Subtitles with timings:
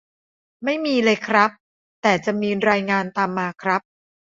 [0.63, 1.49] ไม่มีเลยครับ
[2.01, 3.81] แต่จะมีรายงานตามมาครับ